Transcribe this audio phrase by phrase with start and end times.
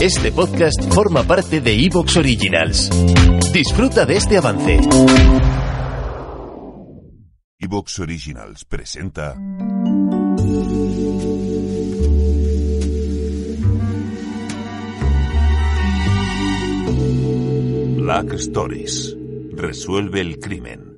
[0.00, 2.90] Este podcast forma parte de Evox Originals.
[3.52, 4.80] Disfruta de este avance.
[7.58, 9.34] Evox Originals presenta.
[17.96, 19.16] Black Stories.
[19.56, 20.93] Resuelve el crimen.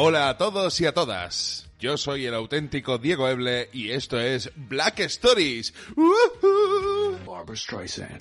[0.00, 1.68] Hola a todos y a todas.
[1.80, 5.74] Yo soy el auténtico Diego Eble y esto es Black Stories.
[7.26, 8.16] Barbara Streisand.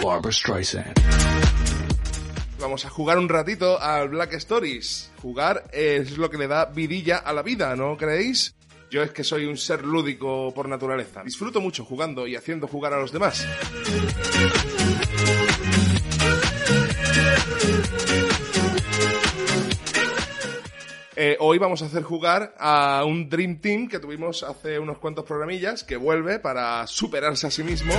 [0.00, 1.43] Barbara Streisand.
[2.64, 5.10] Vamos a jugar un ratito al Black Stories.
[5.20, 8.54] Jugar es lo que le da vidilla a la vida, ¿no creéis?
[8.90, 11.22] Yo es que soy un ser lúdico por naturaleza.
[11.22, 13.46] Disfruto mucho jugando y haciendo jugar a los demás.
[21.16, 25.26] Eh, hoy vamos a hacer jugar a un Dream Team que tuvimos hace unos cuantos
[25.26, 27.92] programillas, que vuelve para superarse a sí mismo.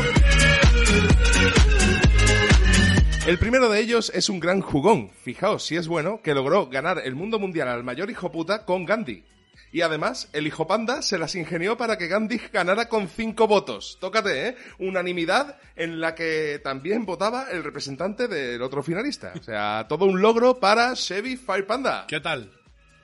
[3.25, 7.01] El primero de ellos es un gran jugón, fijaos si es bueno, que logró ganar
[7.03, 9.23] el mundo mundial al mayor hijo puta con Gandhi.
[9.71, 13.97] Y además, el hijo panda se las ingenió para que Gandhi ganara con cinco votos.
[13.99, 14.55] Tócate, ¿eh?
[14.77, 19.33] Unanimidad en la que también votaba el representante del otro finalista.
[19.39, 22.05] O sea, todo un logro para Chevy Fire Panda.
[22.07, 22.51] ¿Qué tal?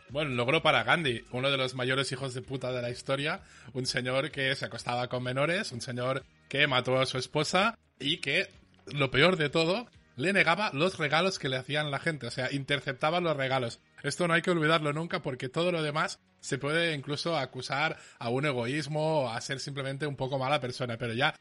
[0.09, 3.41] Bueno, logró para Gandhi, uno de los mayores hijos de puta de la historia,
[3.73, 8.17] un señor que se acostaba con menores, un señor que mató a su esposa y
[8.17, 8.49] que,
[8.85, 12.51] lo peor de todo, le negaba los regalos que le hacían la gente, o sea,
[12.51, 13.79] interceptaba los regalos.
[14.03, 18.29] Esto no hay que olvidarlo nunca porque todo lo demás se puede incluso acusar a
[18.29, 21.35] un egoísmo o a ser simplemente un poco mala persona, pero ya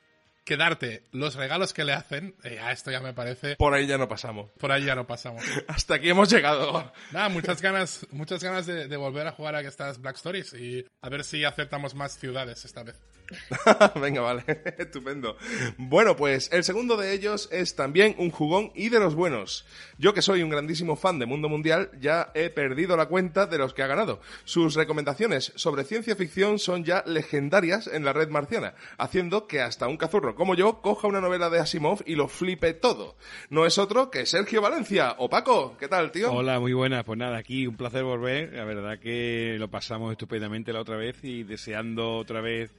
[0.45, 3.57] quedarte los regalos que le hacen, eh, a esto ya me parece...
[3.57, 4.51] Por ahí ya no pasamos.
[4.59, 5.45] Por ahí ya no pasamos.
[5.69, 6.93] Hasta aquí hemos llegado.
[7.13, 10.85] Nada, muchas ganas, muchas ganas de, de volver a jugar a estas Black Stories y
[11.03, 13.01] a ver si acertamos más ciudades esta vez.
[14.01, 14.45] Venga, vale,
[14.79, 15.37] estupendo.
[15.77, 19.67] Bueno, pues el segundo de ellos es también un jugón y de los buenos.
[19.99, 23.59] Yo que soy un grandísimo fan de Mundo Mundial, ya he perdido la cuenta de
[23.59, 24.21] los que ha ganado.
[24.45, 29.89] Sus recomendaciones sobre ciencia ficción son ya legendarias en la red marciana, haciendo que hasta
[29.89, 33.17] un cazurro como yo coja una novela de Asimov y lo flipe todo.
[33.49, 35.15] No es otro que Sergio Valencia.
[35.19, 36.33] O Paco, ¿qué tal, tío?
[36.33, 37.05] Hola, muy buenas.
[37.05, 38.53] Pues nada, aquí un placer volver.
[38.53, 42.73] La verdad que lo pasamos estupendamente la otra vez y deseando otra vez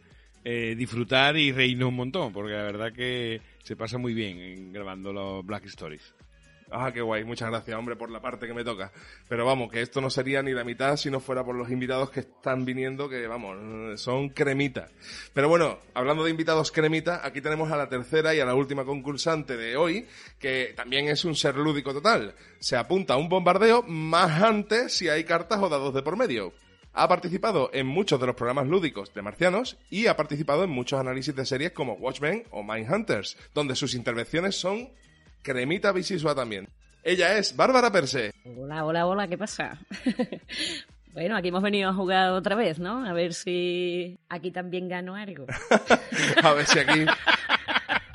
[0.43, 4.73] eh, disfrutar y reírnos un montón, porque la verdad que se pasa muy bien en
[4.73, 6.13] grabando los Black Stories.
[6.73, 7.25] Ah, qué guay.
[7.25, 8.93] Muchas gracias, hombre, por la parte que me toca.
[9.27, 12.11] Pero vamos, que esto no sería ni la mitad si no fuera por los invitados
[12.11, 14.87] que están viniendo, que vamos, son cremita.
[15.33, 18.85] Pero bueno, hablando de invitados cremita, aquí tenemos a la tercera y a la última
[18.85, 20.07] concursante de hoy,
[20.39, 22.35] que también es un ser lúdico total.
[22.59, 26.53] Se apunta a un bombardeo más antes si hay cartas o dados de por medio.
[26.93, 30.99] Ha participado en muchos de los programas lúdicos de Marcianos y ha participado en muchos
[30.99, 34.89] análisis de series como Watchmen o Mindhunters, donde sus intervenciones son
[35.41, 36.67] cremita bisisua también.
[37.03, 38.33] Ella es Bárbara Perse.
[38.57, 39.79] Hola, hola, hola, ¿qué pasa?
[41.13, 43.05] bueno, aquí hemos venido a jugar otra vez, ¿no?
[43.05, 45.47] A ver si aquí también gano algo.
[46.43, 47.05] a ver si aquí...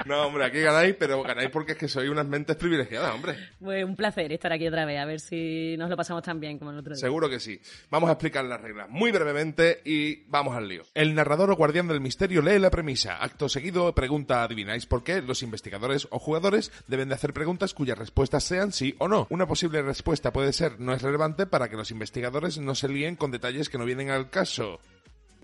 [0.06, 3.36] No, hombre, aquí ganáis, pero ganáis porque es que sois unas mentes privilegiadas, hombre.
[3.58, 6.58] Pues un placer estar aquí otra vez, a ver si nos lo pasamos tan bien
[6.58, 7.00] como el otro día.
[7.00, 7.60] Seguro que sí.
[7.90, 10.84] Vamos a explicar las reglas muy brevemente y vamos al lío.
[10.94, 13.16] El narrador o guardián del misterio lee la premisa.
[13.16, 17.98] Acto seguido pregunta, adivináis por qué, los investigadores o jugadores deben de hacer preguntas cuyas
[17.98, 19.26] respuestas sean sí o no.
[19.30, 23.16] Una posible respuesta puede ser no es relevante para que los investigadores no se líen
[23.16, 24.80] con detalles que no vienen al caso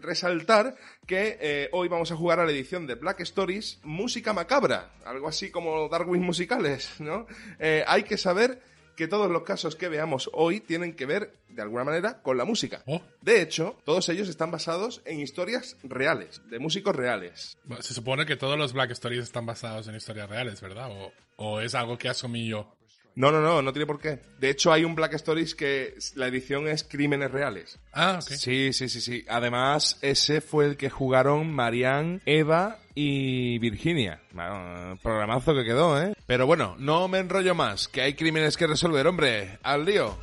[0.03, 0.77] resaltar
[1.07, 5.29] que eh, hoy vamos a jugar a la edición de Black Stories Música Macabra, algo
[5.29, 7.27] así como Darwin musicales, ¿no?
[7.59, 8.61] Eh, hay que saber
[8.97, 12.45] que todos los casos que veamos hoy tienen que ver, de alguna manera, con la
[12.45, 12.83] música.
[12.87, 13.01] Oh.
[13.23, 17.57] De hecho, todos ellos están basados en historias reales, de músicos reales.
[17.81, 20.91] Se supone que todos los Black Stories están basados en historias reales, ¿verdad?
[20.91, 22.77] O, o es algo que asumí yo.
[23.15, 24.21] No, no, no, no tiene por qué.
[24.39, 27.79] De hecho, hay un Black Stories que la edición es Crímenes Reales.
[27.93, 28.31] Ah, ok.
[28.31, 29.25] Sí, sí, sí, sí.
[29.29, 34.21] Además, ese fue el que jugaron Marianne, Eva y Virginia.
[34.33, 36.15] Bueno, programazo que quedó, ¿eh?
[36.27, 39.59] Pero bueno, no me enrollo más, que hay crímenes que resolver, hombre.
[39.63, 40.17] Al lío.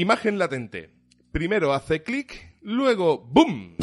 [0.00, 0.88] Imagen latente.
[1.30, 3.76] Primero hace clic, luego ¡boom!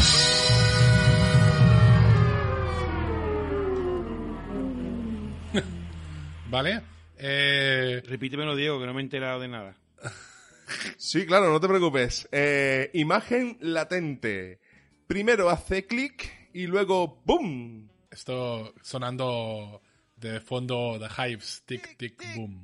[6.50, 6.82] ¿Vale?
[7.18, 9.78] Eh, Repítemelo, Diego, que no me he enterado de nada.
[10.98, 12.28] Sí, claro, no te preocupes.
[12.32, 14.60] Eh, imagen latente.
[15.06, 17.92] Primero hace clic y luego ¡boom!
[18.10, 19.84] esto sonando
[20.16, 22.64] de fondo The Hives, tic, tic, boom.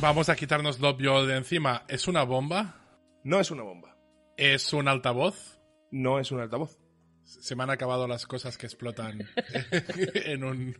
[0.00, 1.82] Vamos a quitarnos lo obvio de encima.
[1.88, 2.76] ¿Es una bomba?
[3.24, 3.96] No es una bomba.
[4.36, 5.60] ¿Es un altavoz?
[5.90, 6.78] No es un altavoz.
[7.24, 9.28] Se me han acabado las cosas que explotan
[10.14, 10.76] en un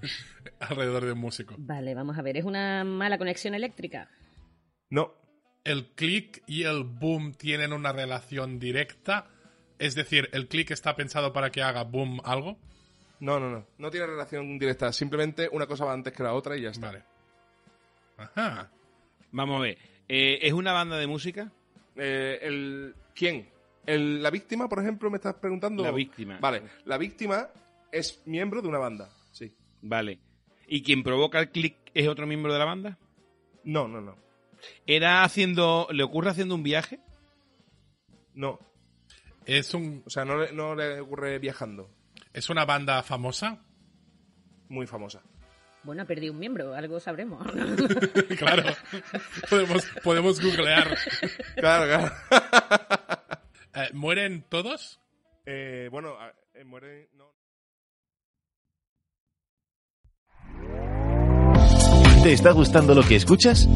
[0.61, 1.57] alrededor de un músico.
[1.59, 2.37] Vale, vamos a ver.
[2.37, 4.09] ¿Es una mala conexión eléctrica?
[4.89, 5.15] No.
[5.65, 9.27] ¿El click y el boom tienen una relación directa?
[9.81, 12.57] Es decir, ¿el click está pensado para que haga boom algo?
[13.19, 13.67] No, no, no.
[13.79, 14.93] No tiene relación directa.
[14.93, 16.87] Simplemente una cosa va antes que la otra y ya está.
[16.87, 17.03] Vale.
[18.17, 18.71] Ajá.
[19.33, 19.79] Vamos a ver.
[20.09, 21.53] Eh, ¿Es una banda de música?
[21.97, 23.49] Eh, el, ¿Quién?
[23.87, 25.83] El- ¿La víctima, por ejemplo, me estás preguntando?
[25.83, 26.39] La víctima.
[26.41, 26.63] Vale.
[26.85, 27.49] La víctima
[27.93, 29.11] es miembro de una banda.
[29.33, 29.53] Sí.
[29.83, 30.19] Vale.
[30.67, 32.99] ¿Y quien provoca el clic es otro miembro de la banda?
[33.65, 34.17] No, no, no.
[34.87, 35.89] ¿Era haciendo.
[35.91, 37.01] ¿Le ocurre haciendo un viaje?
[38.35, 38.59] No.
[39.47, 41.91] ¿Es, un, O sea, no le ocurre viajando.
[42.33, 43.63] ¿Es una banda famosa?
[44.69, 45.23] Muy famosa.
[45.83, 47.47] Bueno, ha perdido un miembro, algo sabremos.
[48.39, 48.65] claro.
[49.49, 50.97] podemos, podemos googlear.
[51.57, 52.15] Claro, claro.
[53.75, 55.01] Eh, ¿Mueren todos?
[55.47, 56.17] Eh, bueno,
[56.55, 57.09] eh, muere...
[62.29, 63.67] ¿Te está gustando lo que escuchas?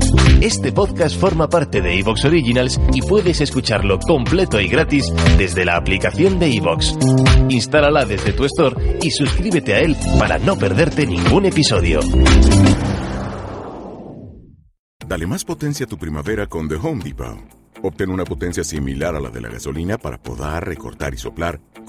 [0.43, 5.76] Este podcast forma parte de Evox Originals y puedes escucharlo completo y gratis desde la
[5.76, 6.94] aplicación de Evox.
[7.49, 12.00] Instálala desde tu store y suscríbete a él para no perderte ningún episodio.
[15.08, 17.38] Dale más potencia a tu primavera con The Home Depot.
[17.82, 21.58] Obtén una potencia similar a la de la gasolina para podar, recortar y soplar